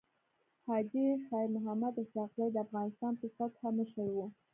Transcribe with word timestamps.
حاجي 0.67 1.07
خير 1.29 1.47
محمد 1.55 1.93
اسحق 2.03 2.31
زی 2.37 2.47
د 2.51 2.57
افغانستان 2.65 3.13
په 3.19 3.27
سطحه 3.37 3.69
مشر 3.77 4.07
وو. 4.15 4.25